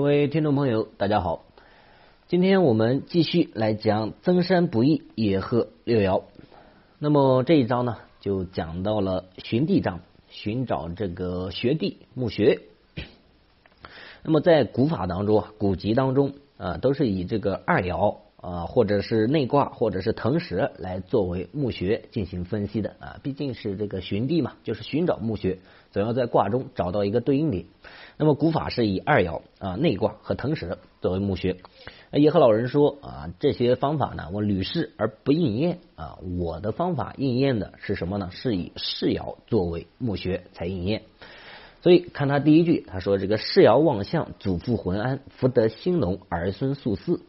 [0.00, 1.44] 各位听众朋友，大家好，
[2.26, 6.22] 今天我们继续来讲增山不易，野鹤六爻。
[6.98, 12.60] 那么这一章呢，就讲到了寻地章，寻找这个学地墓穴。
[14.22, 23.20] 那么在古法当中啊，古籍当中啊，都是以这个二爻啊，或者是内卦，或者是腾蛇来作为墓穴进行分析的啊。
[23.22, 25.58] 毕竟是这个寻地嘛，就是寻找墓穴，
[25.90, 27.66] 总要在卦中找到一个对应点。
[28.16, 31.56] 那么古法是以二爻啊内卦和腾蛇作为墓穴。
[32.12, 36.18] 叶和老人说啊，这些方法呢，我屡试而不应验啊。
[36.38, 38.30] 我的方法应验的是什么呢？
[38.32, 41.02] 是以世爻作为墓穴才应验。
[41.82, 47.20] 所以看他第一句，他说这个世爻望相，祖父浑安，福德兴隆，儿孙素嗣。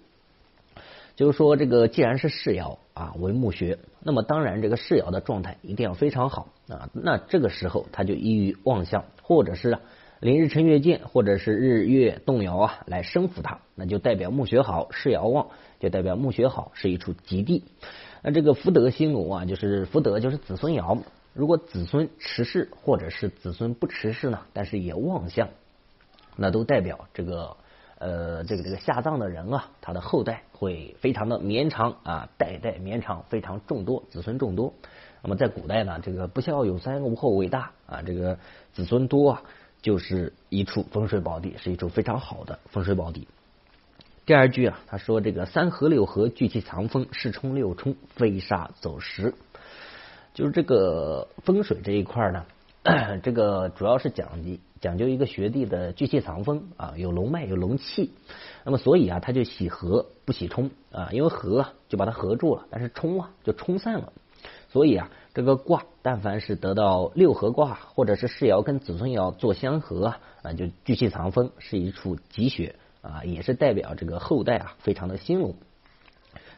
[1.22, 6.90] 就是说，这个既然是世爻啊为墓穴，那么当然这个世爻的状态一定要非常好啊。
[6.94, 9.78] 那这个时候他就易于旺相，或者是。
[10.20, 15.48] 临日辰月见，或者是日月动摇啊，来生扶它，那就代表墓穴好，世爻旺，
[15.80, 17.64] 就代表墓穴好，是一处吉地。
[18.22, 21.00] 那这个福德兴隆啊，就是福德就是子孙爻，
[21.34, 25.50] 如果子孙持世，或者是子孙不持世呢，但是也旺相，
[26.36, 27.58] 那都代表这个
[28.02, 34.74] 呃这个这个下葬的人啊，他的后代会非常的绵长啊，代代绵长，非常众多，子孙众多。
[35.22, 38.40] 那么在古代呢，这个不孝有三，无后为大啊，这个
[38.74, 39.44] 子孙多啊。
[39.82, 43.28] 就是一处风水宝地，是一处非常好的风水宝地。
[44.28, 49.34] 第二句啊，他说这个三合六合聚气藏风，四冲六冲飞沙走石，
[50.36, 52.46] 就是这个风水这一块呢，
[53.24, 58.12] 这个主要是讲的讲究一个学地的聚气藏风啊，有龙脉有龙气，
[58.66, 64.12] 那么所以啊，他就喜合不喜冲啊，因为合就把它合住了，但是冲啊就冲散了，
[64.70, 65.10] 所以啊。
[65.34, 75.56] 这个卦，但凡是得到六合卦，或者是世爻跟子孙爻做相合啊，就聚气藏风，是一处吉穴啊，也是代表这个后代啊非常的兴隆。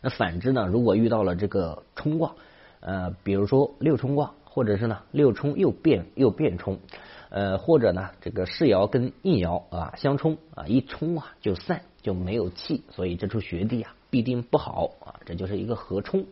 [0.01, 2.33] 那反之呢，如果遇到了这个冲卦，
[2.79, 6.79] 呃，比如说六冲卦，或者是呢六冲又变又变冲，
[7.33, 16.25] 呃，或者呢这个世爻跟应爻啊相冲啊，一冲啊就散就没有气，所以这处穴地啊必定不好啊，这就是一个合冲。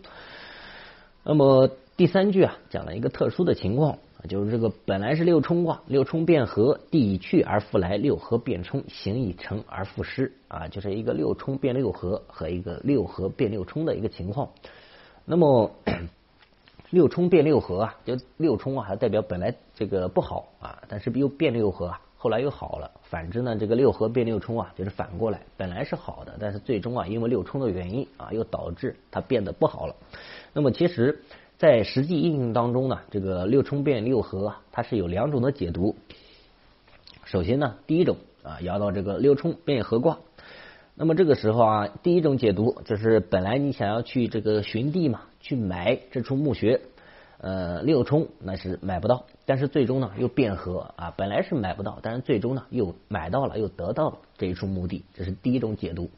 [1.24, 1.70] 那么。
[1.98, 14.50] 第三句啊，讲了一个特殊的情况，就是这个本来是六冲卦，六冲变合，地已去而复来，六合变冲，形已成而复失啊，就是一个六冲变六合和一个六合变六冲的一个情况。
[15.26, 15.70] 那么
[16.92, 22.92] 六冲变六合啊，就六冲啊，还代表本来这个不好啊，但是又变六合啊，后来又好了。
[23.02, 29.96] 反之呢，这个六合变六冲啊，就是反过来，本来是好的，但是最终啊，因为六冲的原因啊，又导致它变得不好了。
[30.54, 31.20] 那么其实。
[31.58, 35.96] 在实际应用当中呢，这个六冲变六合，它是有两种的解读。
[37.24, 40.18] 首先呢，第一种啊，摇到这个六冲变合卦。
[40.96, 46.80] 那么这个时候啊，第一种解读就是本来你想要去这个寻地嘛，去买这处墓穴，
[47.40, 56.10] 呃，六冲那是买不到，但是最终呢又变和啊，本来是买不到，但是最终呢又买到了，又得到了这一处墓地，这是第一种解读。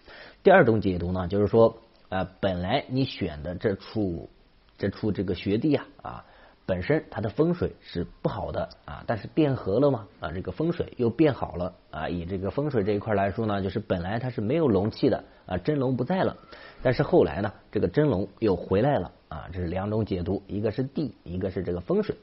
[0.44, 1.78] 第二种解读呢，就是说
[2.10, 4.30] 呃，本来你选的这处。
[4.76, 6.26] 这处这个学地啊啊，
[6.66, 12.08] 本身它的风水是不好的啊，但是变和了嘛啊，这个风水又变好了啊。
[12.08, 16.38] 以这个风水这一块来说呢，就是本来它是没有龙气的啊，真龙不在了，
[16.82, 19.50] 但是后来呢，这个真龙又回来了啊。
[19.52, 22.16] 这是两种解读，一个是地，一个是这个风水。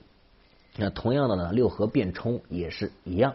[0.76, 3.34] 那同样的呢，六合变冲也是一样。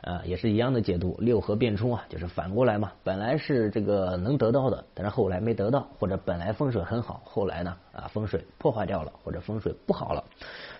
[0.00, 2.92] 啊，也是一样的解读，六合变冲啊，就是反过来嘛。
[3.02, 10.24] 本来是这个能得到的，但是后来没得到，或者本来风水很好，后来呢啊风水破坏掉了，或者风水不好了，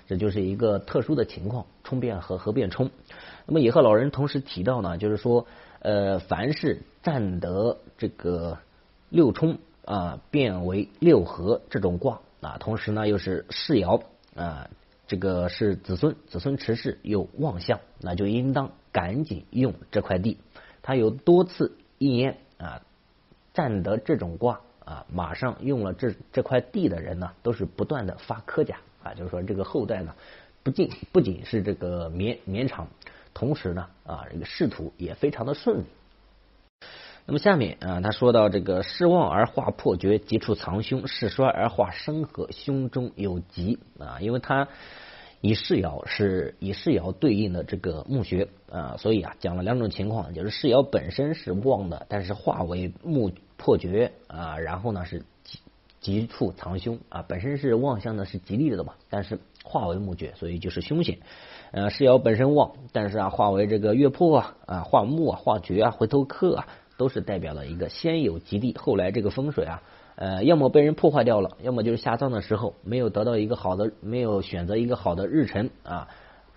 [0.07, 2.91] 这就是一个特殊的情况，冲变合，合变冲。
[3.47, 5.47] 那么也和老人同时提到呢，就是说
[5.81, 8.59] 呃，凡是占得这个
[9.09, 14.03] 六冲啊变为六合这种卦啊，同时呢又是世爻
[14.37, 14.69] 啊，
[15.09, 18.71] 这个是子孙，子孙持世有旺相，那就应当。
[18.91, 20.39] 赶紧用这块地，
[20.83, 22.83] 他有多次应验啊，
[23.53, 30.15] 占得这种卦啊，马上用了这这块地的人呢，都是不断的发科甲啊，就是说这个后代呢，
[30.65, 32.89] 不仅不仅是这个绵绵长，
[33.35, 35.85] 同时呢啊，这个仕途也非常的顺利。
[37.29, 44.67] 那么下面啊，他说到这个失旺而化破绝，急处藏凶；势衰而化生合，胸中有疾啊，因为他。
[45.41, 55.61] 以世爻是以世爻对应的这个墓穴啊，所以啊讲了两种情况，就是世爻本身是旺的，但是化为木破绝啊，然后呢是吉
[56.01, 61.21] 吉处藏凶啊，本身是旺相的是吉利的嘛，但是化为木绝，所以就是凶险。
[61.71, 66.67] 呃，世爻本身旺，但是啊，化为这个月破啊啊，化木啊，化绝啊，回头客啊，
[66.99, 69.83] 都是代表了一个先有吉地，后来这个风水啊，
[70.17, 76.09] 呃，要么被人破坏掉了，要么就是下葬的时候没有得到一个好的，没有选择一个好的日辰啊，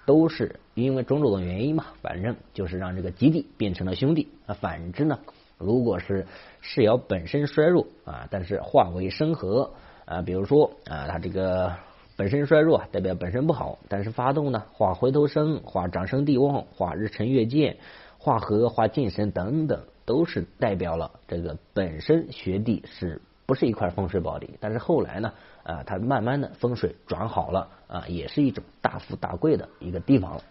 [0.05, 4.53] 都是因为种种的原因嘛，反正就是让这个吉地变成了兄弟啊。
[4.55, 5.19] 反之呢，
[5.57, 6.27] 如果是
[6.59, 9.71] 世爻本身衰弱啊，但是化为生合
[10.03, 11.71] 啊，比如说啊，它这个。
[12.17, 17.77] 本身衰弱代表本身不好，但是发动呢，化回头生，化长生地旺，化日辰月见，
[18.19, 19.81] 化合，化进神等等，
[20.11, 24.49] 都是代表了这个本身学地是不是一块风水宝地？
[24.59, 25.31] 但是后来呢，
[25.63, 30.43] 啊，它慢慢的风水转好了啊，也是一种大富大贵的一个地方了。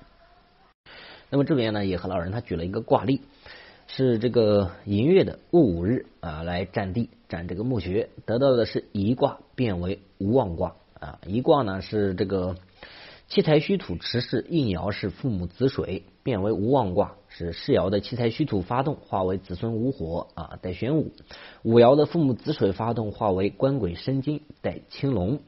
[1.29, 3.21] 那么这边呢，也和老人他举了一个卦例，
[3.87, 10.75] 是这个寅月的戊午日啊，来占地占这个墓穴，得到的是一卦变为无妄卦。
[10.99, 12.57] 啊，一卦呢是这个
[13.29, 21.13] 七财虚土持世应爻是父母子水，变为无妄卦，是世爻的七财虚土发动，化为子孙无火啊，带玄武；
[21.63, 25.41] 五爻的父母子水发动，化为官鬼申金，带青龙。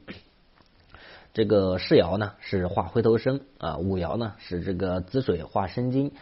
[1.33, 6.13] 这个世爻呢是化回头生啊，五爻呢是这个子水化申金。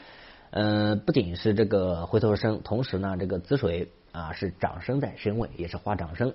[0.49, 6.33] 嗯，不仅是这个回头生，同时呢这个子水啊是长生在身位，也是化长生。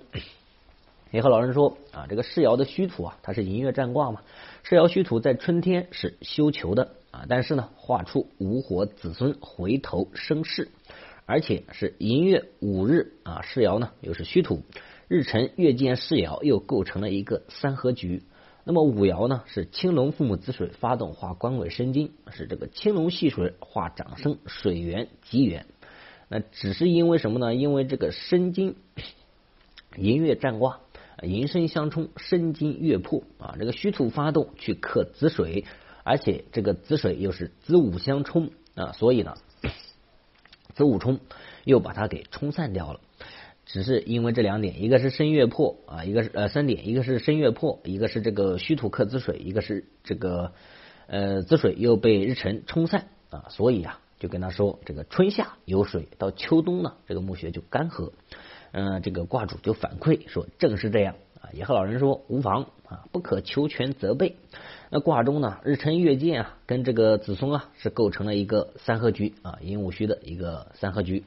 [1.11, 4.21] 也和老人说啊，这个世爻的虚土啊，它是寅月占卦嘛。
[4.63, 10.69] 世爻虚土在春天是休囚的啊，但是呢，画出无火子孙回头生事，
[11.25, 14.61] 而且是寅月五日啊，世爻呢又是虚土，
[15.07, 18.23] 日辰月见世爻又构成了一个三合局。
[18.63, 25.65] 那么五爻呢是青龙父母子水发动化官鬼申金，是这个青龙戏水化长生水源吉源。
[26.29, 27.55] 那只是因为什么呢？
[27.55, 28.75] 因为这个申金
[29.95, 30.81] 寅月占卦。
[31.23, 33.55] 寅申相冲，申金月破啊！
[33.57, 35.65] 这个虚土发动去克子水，
[36.07, 39.35] 而且这个子水又是子午相冲啊，所以呢，
[40.73, 41.19] 子午冲
[41.65, 43.01] 又把它给冲散掉了。
[43.65, 50.53] 只是因为这两点，一个是申月破啊，一个是呃三点，一个是申月破，一个是这个虚土克子水，一个是这个
[51.07, 58.13] 呃子水又被日辰冲散啊，所以啊，就跟他说，这个春夏有水，到秋冬呢，这个墓穴就干涸。
[58.71, 61.49] 嗯，这个卦主就反馈说，正是这样啊。
[61.53, 64.35] 也和老人说无妨啊，不可求全责备。
[64.89, 71.23] 那卦中呢，日辰月见啊，跟这个子孙啊是构成了一个三合局啊，寅午戌的一个三合局。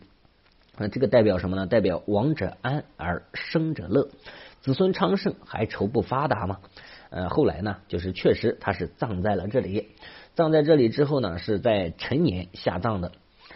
[0.79, 1.67] 那这个代表什么呢？
[1.67, 4.09] 代表亡者安而生者乐，
[4.61, 6.61] 子孙昌盛还愁不发达吗？
[7.11, 9.89] 呃，后来呢，就是确实他是葬在了这里，
[10.35, 13.13] 葬在这里之后呢，是在辰年下葬的。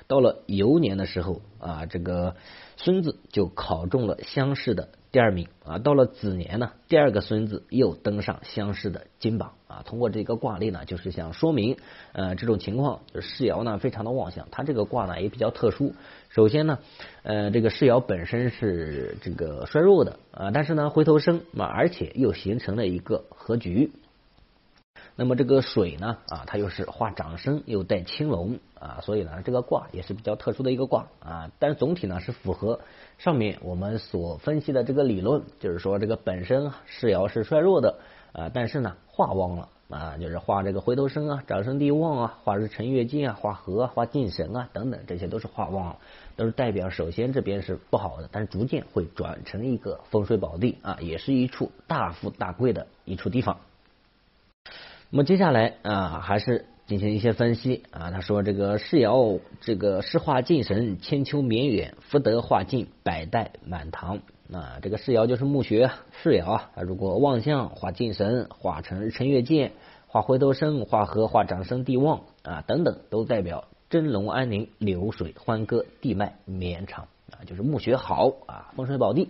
[0.07, 2.37] 到了酉年的时候啊，这个。
[2.77, 9.85] 孙子就考中了乡试的第二名啊，到了子年呢，第二个孙子又登上乡试的金榜啊。
[9.87, 11.77] 通过这个卦例呢，就是想说明
[12.13, 15.95] 呃这种情况，就世爻呢非常的旺相，它这个卦呢也比较特殊。
[16.31, 16.81] 首先呢，
[17.23, 23.93] 呃这个世爻本身是这个衰弱的啊，但是呢回头生嘛，而且又形成了一个合局。
[25.17, 31.53] 那么这个水呢啊，它又是化长生，又带青龙啊，所以呢这个卦也是比较特殊的一个卦啊。
[31.61, 32.81] 但是总体呢是符合
[33.19, 37.99] 上面我们所分析的这个理论，就是说这个本身世爻是衰弱的
[38.33, 45.99] 啊，但是呢化旺了啊，就是化这个回头生啊，长生地旺啊，化日辰月进啊，化合啊化进神啊等等，这些都是化旺了，
[46.35, 53.59] 都是代表首先这边是不好的，但是逐渐会转成一个风水宝地啊，也是一处大富大贵的一处地方。
[55.11, 58.11] 那么接下来啊，还是进行一些分析啊。
[58.11, 64.21] 他说这个世爻，这个世化晋神，千秋绵远，福德化晋，百代满堂
[64.53, 64.81] 啊。
[64.83, 66.71] 这个世爻就是墓穴世爻啊。
[66.83, 69.73] 如果望相化晋神，化成日辰月见，
[70.09, 77.45] 化回头生，化合化长生地旺啊等等，都代表真龙安宁，流水欢歌，地脉绵长啊。
[77.47, 79.29] 就是墓穴好啊，风水宝地。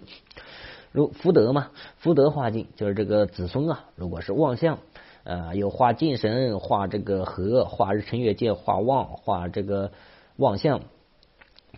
[0.92, 4.78] 如福德嘛，福德化晋，就是这个子孙啊，如果是旺相。
[5.24, 9.90] 呃，有画敬神，画这个和，画日辰月界，画旺，画这个
[10.36, 10.82] 旺相，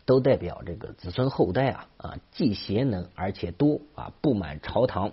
[0.04, 5.12] 都代表这个子孙后代啊啊，既贤能而且多啊，不满朝堂。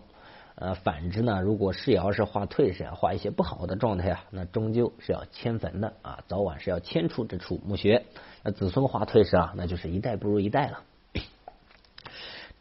[0.56, 8.06] 呃，反之呢，如果世爻是画退势，画一些不好的状态啊，那终究是要迁坟的啊，早晚是要迁出这处墓穴。
[8.44, 10.84] 那子孙画退势啊，那就是一代不如一代了。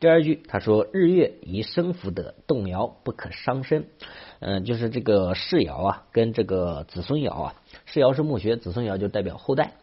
[0.01, 3.87] 第二句他说：“日月以生福德，动摇不可伤身。”
[4.45, 7.55] 嗯，就是这个世爻啊，跟这个子孙爻啊，
[7.87, 9.75] 世爻是墓穴，子孙爻就代表后代。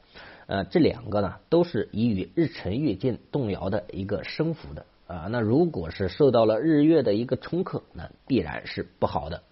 [0.48, 5.28] 呃，这两个呢，都是以与日辰月见动摇的一个生符的啊。
[5.32, 9.44] 那如果是受到了日月的一个冲克，那必然是不好的。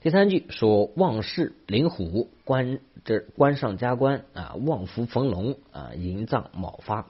[0.00, 7.06] 第三句说望士领虎，官这官上加官啊，望福逢龙啊，迎葬卯发。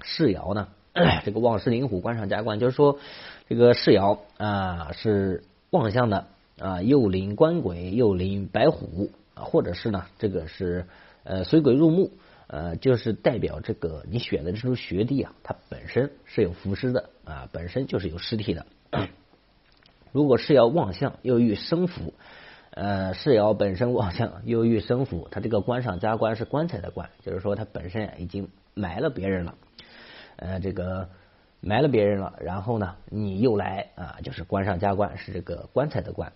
[0.00, 0.68] 世爻呢，
[1.22, 2.98] 这个望士领虎，官上加官，就是说
[3.46, 6.26] 这个世爻啊是望相的
[6.58, 10.86] 啊，又临官鬼，又临白虎啊，或者是呢，这个是
[11.24, 12.10] 呃水鬼入墓，
[12.46, 18.64] 呃，就是代表这个你选的这处学弟啊，它本身是有浮尸的啊，本身就是有尸体的。
[20.12, 22.14] 如果是要望相又遇生符，
[22.70, 29.54] 呃，世爻本身望相又遇生符，它这个官上加官是棺材的官，就是说它本身已经埋了别人了，
[30.36, 31.08] 呃，这个
[31.64, 36.32] 埋了别人了，然后呢，你又来啊，就是官上加官，是这个棺材的官。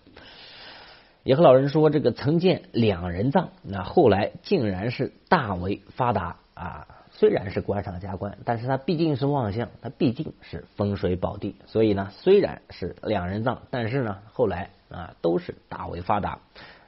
[1.23, 6.87] 也和老人说，这个曾见两人葬，那后来竟然是大为发达啊。
[7.11, 16.39] 虽然是官上加官，但是它毕竟是旺相，它毕竟是风水宝地，所以呢，虽然是两人葬，但是呢，后来啊都是大为发达。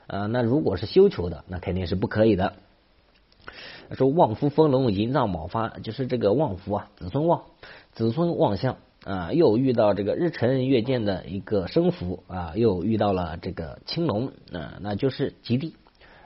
[0.07, 2.53] 呃，那如果是修求的，那肯定是不可以的。
[3.91, 7.43] 说旺夫丰隆，营葬卯发，就是这个旺夫啊，子孙旺，
[7.93, 15.75] 子孙旺相啊，又遇到这个日辰月见的一个生福啊，又遇到了这个青龙啊，那就是吉地。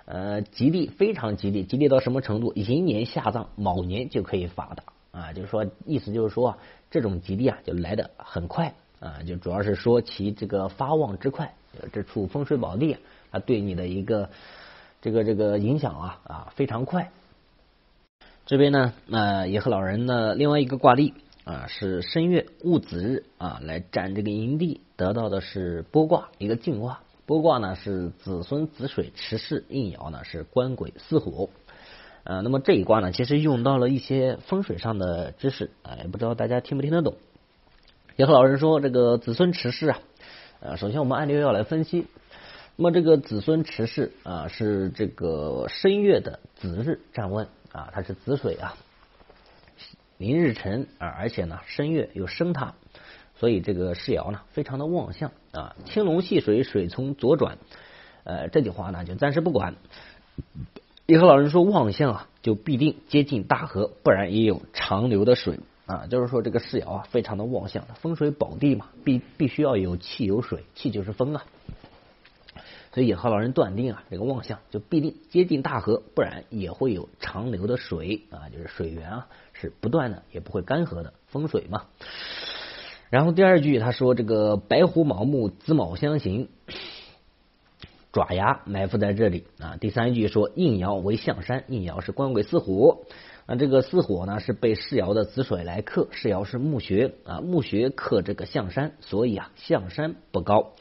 [0.07, 2.53] 呃，吉利非常吉利，吉利到什么程度？
[2.53, 5.33] 寅年下葬，卯年就可以发达啊！
[5.33, 6.59] 就是说，意思就是说，
[6.91, 9.23] 这种吉利啊，就来的很快啊！
[9.25, 11.55] 就主要是说其这个发旺之快，
[11.91, 12.97] 这处风水宝地
[13.31, 14.29] 啊，对你的一个
[15.05, 17.11] 这个这个影响啊啊非常快。
[18.47, 27.01] 这边呢，呃，也和老人的另外一个卦例啊，是申月戊子日啊，来占这个营地，得到的是波卦，一个静卦。
[27.27, 31.49] 波卦呢是子孙子水持世，应爻呢是官鬼巳火。
[32.23, 37.13] 呃，那么这一卦呢，其实用到了一些风水上的知识，啊也，不知道大家听不听得懂？
[38.15, 39.99] 也和老人说，这个子孙持世啊，
[40.61, 42.07] 呃，首先我们按六要来分析。
[42.77, 48.75] 那么这个子孙持世啊，是这个申月的子日站问啊，它是子水啊，
[50.17, 52.73] 临日辰啊，而且呢申月又生它。
[53.37, 57.57] 所以这个世爻呢，非常的旺相啊，青龙戏水，水从左转。
[58.23, 59.75] 呃，这句话呢，就暂时不管。
[61.05, 66.07] 也和老人说，旺相啊，就必定接近大河，不然也有长流的水啊。
[66.07, 71.45] 就是说，这个世爻啊，非常的旺相，风水宝地嘛，必必须要有气有水，气就是风啊。
[72.95, 81.87] 所以也和老人断定啊，这个旺相就必定接近大河，不然也会有长流的水啊，就是水源啊是不断的，也不会干涸的风水嘛。
[83.09, 86.47] 然后第二句他说：“这个白虎卯木子卯相刑，
[88.13, 92.99] 爪牙埋伏在这里啊。”第三句说：“应爻为象山，应爻是官鬼巳火。
[93.45, 100.71] 那这个巳火呢是被世爻的子水来克，世爻是木穴啊，木穴克这个象山，所以啊象山不高。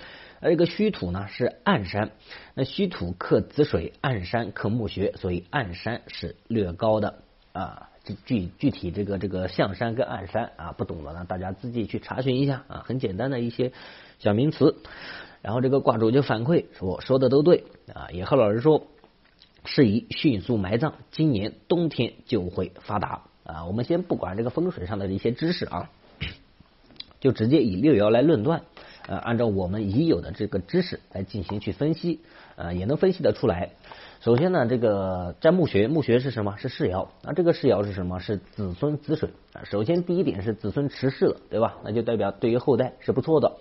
[0.45, 2.11] 而这个虚土呢是暗山，
[2.55, 7.23] 那虚土克子水，暗山克木穴，所以暗山是略高的
[7.53, 7.89] 啊。”
[8.27, 13.73] 具具体这个这个象山跟暗山啊，不懂的呢，大家自己去查询一下啊，很简单的一些
[14.19, 14.77] 小名词。
[15.41, 18.89] 然后这个卦主就反馈说说的都对啊，也和老师说
[19.65, 23.65] 适宜迅速埋葬，今年冬天就会发达啊。
[23.65, 25.89] 我们先不管这个风水上的一些知识啊，
[27.21, 28.65] 就直接以六爻来论断，
[29.07, 32.21] 呃，按照我们已有的这个知识来进行去分析，
[32.57, 33.71] 呃，也能分析得出来。
[34.21, 36.57] 首先呢，这个占木穴，木穴是什么？
[36.57, 37.09] 是世爻。
[37.23, 38.19] 那这个世爻是什么？
[38.19, 39.29] 是子孙子水。
[39.65, 41.77] 首先第一点是子孙持世了，对吧？
[41.85, 43.53] 那就代表对于后代是不错的，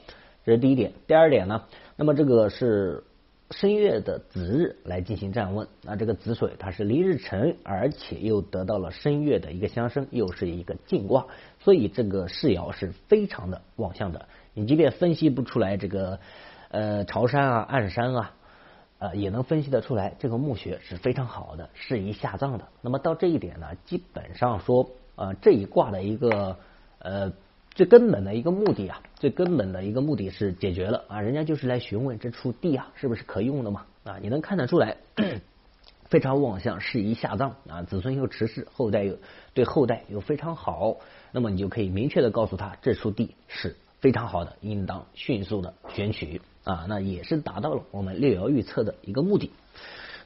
[0.46, 0.94] 这是第一点。
[1.08, 1.64] 第二点呢，
[1.98, 3.04] 那么这个是
[3.52, 11.28] 申月的子日来进行占问，那这个子水它是离日辰，而且又得到了申月的一个相生，又是一个进卦，
[11.60, 14.26] 所以这个世爻是非常的旺相的。
[14.54, 16.20] 你即便分析不出来这个
[16.70, 18.34] 呃朝山啊、暗山啊。
[19.00, 22.70] 呃，也能分析得出来，这个墓穴是非常好的，适宜下葬的。
[22.80, 26.58] 那么到这一点呢，基本上说，呃，这一卦的一个
[27.00, 27.34] 呃
[27.72, 34.96] 最根本的一个目的啊，最根本的一个目的是解决了啊，人家就是来询问这处地啊是不是可用的嘛啊，你能看得出来，
[36.06, 39.18] 非常旺相，适宜下葬啊，子孙又持世，后代又
[39.54, 40.96] 对后代又非常好，
[41.34, 46.42] 那么你就可以明确的告诉他，这处地是非常好的，应当迅速的选取。
[46.66, 49.52] 啊，那也是达到了我们六爻预测的一个目的。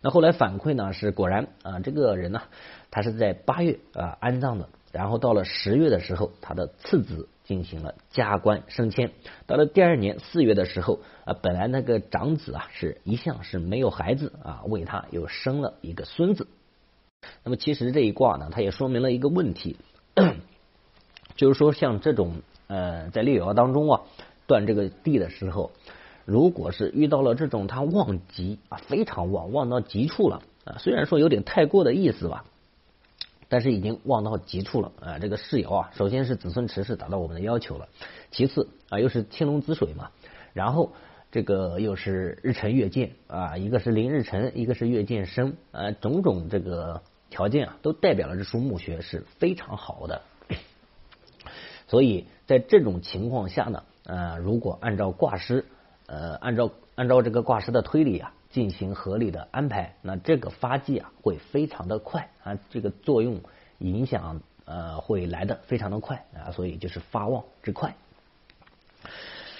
[0.01, 2.41] 那后来反馈呢是果然啊，这个人呢，
[2.89, 9.11] 他是在八月啊安葬的，然后到了十月的时候，他的次子进行了加官升迁。
[9.45, 16.47] 到了第二年四月的时候啊，本来那个长子啊是一向是没有孩子啊，为他又生了一个孙子。
[17.43, 19.77] 那么其实这一卦呢，它也说明了一个问题，
[21.35, 24.01] 就是说像这种呃在六爻当中啊
[24.45, 25.71] 断这个地的时候。
[26.25, 32.43] 如果是遇到了这种它旺极啊，非常旺，旺到极处了啊，虽然说有点太过的意思吧，
[33.47, 35.19] 但是已经旺到极处了啊。
[35.19, 37.87] 这个世爻啊，首先是子孙持是达到我们的要求了，
[38.29, 40.11] 其次啊又是青龙子水嘛，
[40.51, 40.91] 然后
[41.31, 50.23] 这个又是日辰月见啊，一个是临日辰，一个是月见生啊，种种这个条件啊，都代表了这书墓穴是非常好的。
[51.87, 55.65] 所以在这种情况下呢，呃，如果按照卦师，
[56.05, 63.41] 呃，按照按照这个卦师的推理啊，进行合理的安排，那这个发迹啊会非常的快啊，这个作用
[63.79, 67.97] 影响呃会来的非常的快啊，所以就是发旺之快。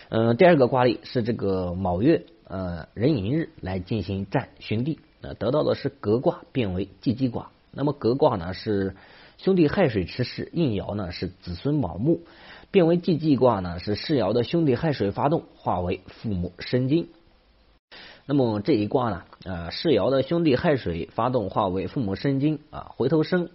[0.08, 7.52] 嗯，第二个卦例是这个卯月呃壬寅日来进行占寻地，呃，得到的是革卦变为既济卦。
[7.72, 8.96] 那么革卦呢是。
[9.40, 12.22] 兄弟亥水持世，应爻呢是子孙卯木，
[12.72, 17.10] 变为既济卦呢是世爻的兄弟亥水发动，化为父母申金。
[18.26, 23.50] 那么这一卦呢，啊世爻的兄弟亥水发动，化为父母申金啊，回头生。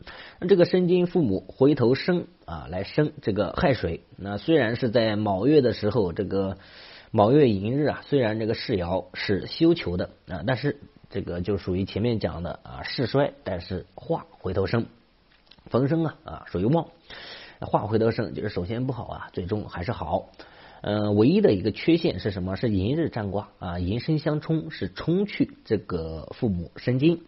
[0.48, 4.00] 这个申金父母回头生啊，来生这个亥水。
[4.16, 6.56] 那虽然是在卯月的时候，这个
[7.10, 14.86] 卯月寅日啊，虽然这个世爻是休囚的啊，但是这个就属于前面讲的啊世衰，但是化回头生。
[15.70, 16.88] 逢生啊啊属于旺，
[17.66, 20.30] 化回头生就是首先不好啊，最终还是好。
[20.80, 22.56] 嗯，唯一的一个缺陷是什么？
[22.56, 27.22] 是寅日占卦啊，寅申相冲，是冲去这个父母申金。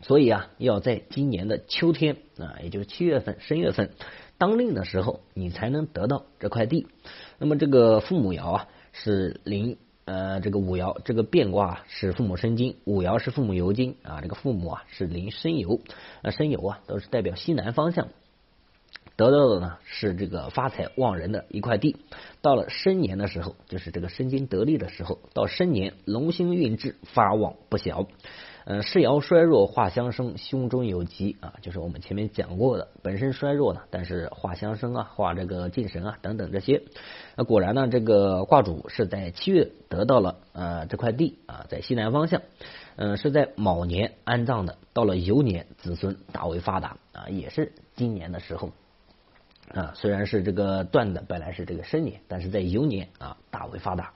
[0.00, 3.90] 所以啊，要在今年的秋天啊，也就是七月份、申月份
[4.36, 6.86] 当令的时候，你才能得到这块地。
[7.38, 9.76] 那么这个父母爻啊是临。
[10.10, 14.22] 呃，这个五爻这个变卦是父母申金，五爻是父母游金啊。
[14.22, 15.82] 这个父母啊是临申酉，
[16.22, 18.08] 啊申酉啊都是代表西南方向，
[19.18, 21.96] 得到的呢是这个发财旺人的一块地。
[22.40, 28.06] 到了申年的时候，就是这个申金得利的时候，到申年龙星运至，发旺不小。
[28.64, 36.82] 嗯，世爻衰弱化相生，胸中有吉啊，就是我们前面讲过的，本身衰弱呢，但是化相生啊，化这个进神啊等等这些，
[37.34, 42.42] 那果然呢，这个卦主是在七月得到了呃这块地啊，在西南方向，
[42.96, 48.72] 嗯，是在卯年安葬的，到了酉年子孙大为发达啊，也是今年的时候
[49.74, 54.12] 啊，虽然是这个断的本来是这个申年，但是在酉年啊大为发达。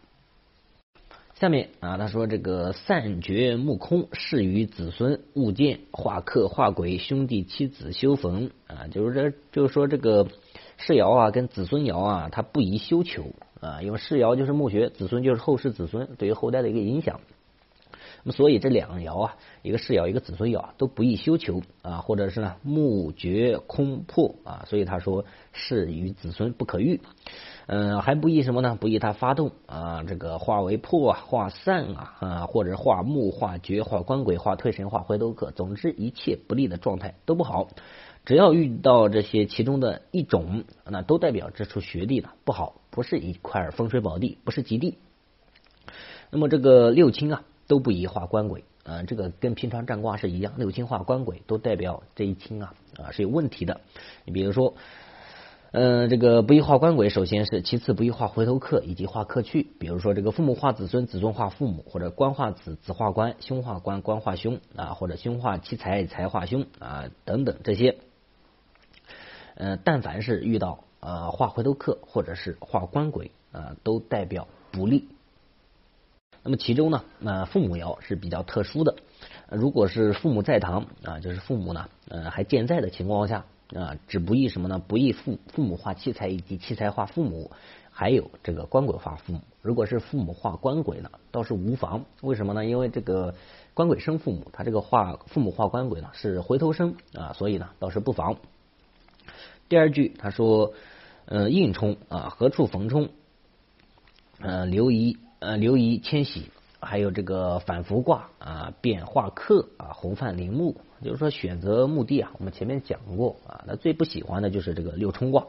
[1.34, 10.28] 下面啊，他说这个散绝木空，适于子孙物见化克化鬼兄弟妻子修逢啊，就是这就是说这个
[10.76, 17.20] 世爻啊跟子孙爻啊，它不宜修求啊，因为世爻就是墓穴，子孙就是后世子孙对于后代的一个影响。
[18.24, 27.00] 那么所以这两爻啊，一个世爻一个子孙爻啊都不宜修求啊，或者是呢木绝空破啊，所以他说是与子孙不可遇。
[27.66, 28.76] 嗯，还不宜什么呢？
[28.78, 37.68] 不宜它发动啊，这个化为破啊，化散啊，啊，或者化木、化绝、化官鬼、化退神、化回头客，总之一切不利的状态都不好。
[38.24, 44.98] 只要遇到这些其中的一种，那都代表这处穴地呢不好，不是一块风水宝地，不是吉地。
[46.30, 53.80] 那么这个六亲啊都不宜画官鬼啊，这个跟平常占卦是一样，六亲画官鬼都代表这一亲啊啊是有问题的。
[54.26, 54.74] 你比如说。
[55.74, 67.96] 嗯，这个不宜画官鬼，首先是其次不宜画回头客以及画客去，比如说这个父母画子孙，子孙画父母，或者官画子，子画官，凶化官，官画凶啊，或者凶化妻财，财化凶啊等等这些。
[69.54, 75.08] 嗯，但凡是遇到呃画回头客或者是画官鬼啊，都代表不利。
[76.42, 78.96] 那么其中呢，那父母爻是比较特殊的，
[79.50, 83.44] 如果是父母在堂啊，就是父母呢呃还健在的情况下。
[83.74, 84.78] 啊，只不易什么呢？
[84.86, 87.50] 不易父父母化妻财以及妻财化父母，
[87.90, 89.40] 还有这个官鬼化父母。
[89.62, 92.04] 如果是父母化官鬼呢，倒是无妨。
[92.20, 92.66] 为什么呢？
[92.66, 93.34] 因为这个
[93.72, 98.36] 官鬼生父母，他这个化父母化官鬼呢是回头生啊，所以呢倒是不妨。
[99.70, 100.74] 第二句他说，
[101.24, 103.08] 呃，应冲啊，何处逢冲？
[104.38, 106.50] 呃，留遗呃留遗迁徙。
[106.84, 115.46] 还有这个反复卦啊，变化克啊，红泛陵墓，就是说选择墓地啊，我们前面讲过啊，那最不喜欢的就是这个六冲卦。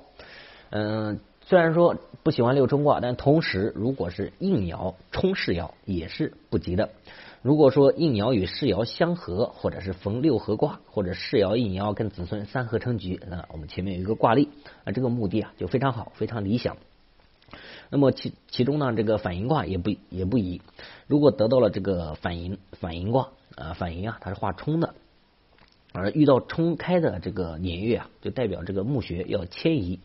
[0.69, 6.91] 嗯，虽然说不喜欢六冲卦，但同时如果是应爻冲世爻也是不吉的。
[7.41, 14.49] 如果说应爻与世爻相合，或者是逢六合卦，或者世爻应爻跟子孙三合成局，那我们前面有一个卦例
[14.83, 16.77] 啊，这个墓地啊就非常好，非常理想。
[17.89, 20.61] 那么其其中呢，这个反应卦也不也不宜。
[21.07, 24.95] 如果得到了这个反应反应卦啊，反应啊，它是化冲的，
[25.93, 29.99] 而遇到冲开的这个年月啊，就代表这个墓穴要迁移。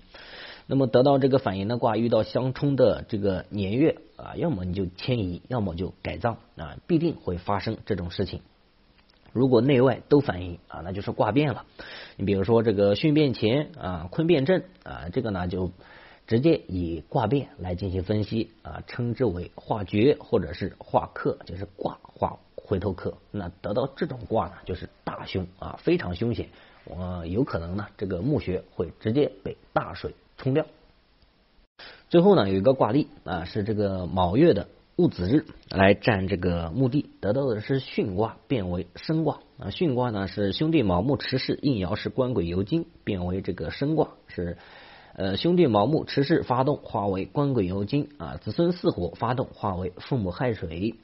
[0.71, 8.43] 那么得到这个反应的卦，遇到相冲的这个年月啊，要么你就迁移，要么就改葬啊，必定会发生这种事情。
[9.33, 11.65] 如果内外都反应啊，那就是卦变了。
[12.17, 15.71] 你比如说这个巽变乾啊，坤变震啊，这个呢就
[16.29, 23.15] 直接以卦变来进行分析啊，称之为化绝或者是化克，就是卦化回头客。
[23.31, 26.51] 那得到这种卦呢，就是大凶啊，非常凶险。
[26.85, 30.67] 我有可能呢，这个墓穴会直接被大水冲掉。
[32.11, 34.69] 最后呢，有一个卦例啊，是这个卯月的。
[34.97, 39.71] 戊子日来占这个墓地，得到的是巽卦变为申卦啊。
[39.71, 44.59] 巽卦呢是兄弟卯木持世应爻是官鬼酉金变为这个申卦，是
[45.19, 50.95] 呃兄弟卯木持世发动化为官鬼游金啊，子孙巳火发动化为父母亥水，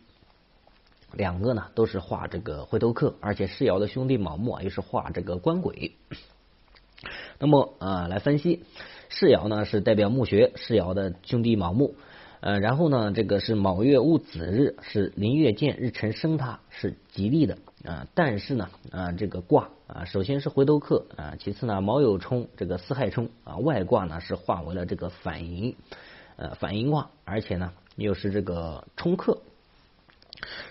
[1.12, 5.96] 两个呢都是化这个回头客，而且世爻的兄弟卯木啊又是化这个官鬼。
[7.40, 8.62] 那么啊来分析
[9.08, 11.96] 世爻呢是代表墓穴，世爻的兄弟卯木。
[12.44, 18.06] 呃，然后呢，这个是卯月戊子日，是临月见日辰生他，是吉利的啊。
[18.12, 25.74] 但是呢，啊，这个卦啊，首先是回头客啊，其次呢，卯酉冲这个四害冲啊，外卦呢是化为了这个反寅
[26.36, 29.40] 呃反寅卦，而且呢又是这个冲克，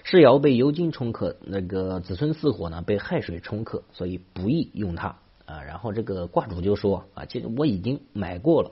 [0.03, 5.63] 世爻被酉金冲克，那个子孙巳火呢被亥水冲克，所以不宜用它啊。
[5.63, 8.69] 然后这个卦主就说啊，其实我已经买过了，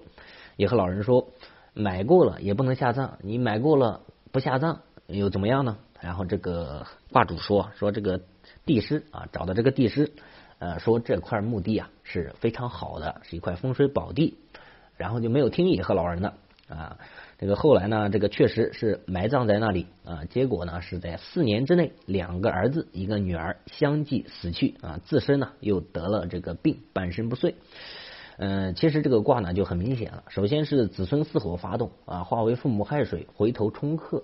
[0.55, 1.27] 也和老人说。
[1.73, 5.77] 买过了也不能下葬，你买过了不下葬又怎么样呢？
[5.99, 8.21] 然后这个卦主说说这个
[8.65, 10.11] 地师啊，找的这个地师，
[10.57, 14.37] 呃，说这块墓地啊是非常好的，是一块风水宝地，
[14.97, 16.33] 然后就没有听野鹤老人的
[16.67, 16.97] 啊。
[17.37, 20.25] 这个后来呢，这个确实是埋葬在那里啊。
[20.25, 27.55] 结果呢，是在四年之内，两个儿子一个女儿相继死去啊，自身呢又得了这个病，半身不遂。
[28.43, 30.23] 嗯，其实这个卦呢就很明显了。
[30.29, 34.23] 首先是子孙巳火发动啊，化为父母亥水，回头冲克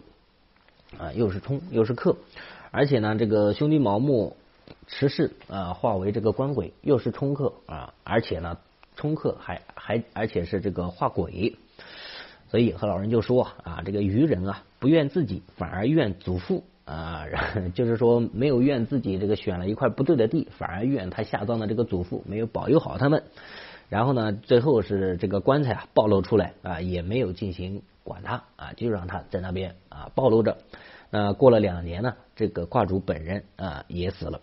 [0.97, 2.17] 啊，又是冲又是克，
[2.71, 4.35] 而且呢，这个兄弟卯木
[4.87, 8.57] 持世啊，化为这个官鬼，又是冲克啊，而且呢，
[8.95, 11.55] 冲克还还而且是这个化鬼，
[12.49, 17.25] 所以和老人就说啊，这个愚人啊，不怨自己，反而怨祖父啊，
[17.75, 23.21] 就是说没有怨自己这个选了一块不对的地，反而怨他下葬的这个祖父没有保佑好他们。
[23.89, 30.57] 然后呢，最后是这个棺材啊暴露出来啊，也没有进行管它啊，就让它在那边啊暴露着。
[31.09, 34.41] 那过了两年呢，这个卦主本人啊也死了，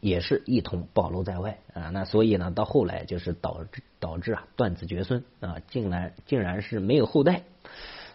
[0.00, 1.88] 也是一同暴露在外啊。
[1.88, 7.42] 那所以呢，到后来就是导致导致啊断子绝孙啊，竟然竟然是没有后代。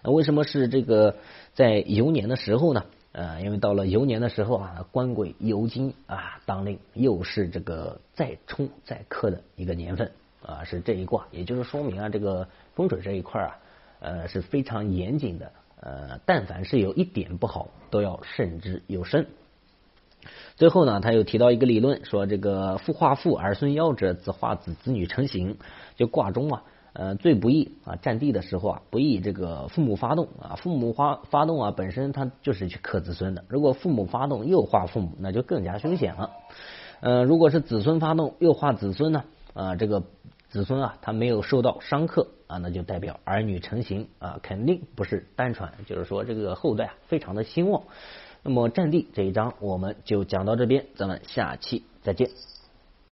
[0.04, 1.18] 那为什么是这个
[1.54, 2.86] 在酉年的时候呢？
[3.14, 10.10] 呃，因为到了酉年的时候啊，官鬼酉金啊当令，又是这个再冲再克的一个年份
[10.42, 13.60] 啊，是这一卦，也就是说明啊，这个风水这一块啊，
[14.00, 19.28] 呃是非常严谨的，呃，但凡是有一点不好，都要慎之又慎。
[20.56, 25.58] 最后呢，他又提到一个理论，说这个父化父，儿孙夭者，子化子，子女成形，
[25.96, 26.64] 就卦中啊。
[26.94, 33.46] 呃，最不易啊，占地的时候啊，不易这个父母发动啊，父母发发动啊，本身他就是去克子孙的。
[33.48, 36.32] 如果父母发动又化父母，那就更加凶险了。
[37.00, 39.24] 呃，如果是子孙发动又化子孙呢，
[39.54, 40.04] 啊，这个
[40.50, 47.84] 子孙啊，他没有受到伤克啊，那就代表儿女成形啊，肯定不是单传，就是说这个后代啊，非常的兴旺。
[48.44, 52.30] 那么占地这一章我们就讲到这边，咱们下期再见。